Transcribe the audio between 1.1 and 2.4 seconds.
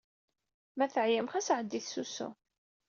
ɣas ɛeddit s usu.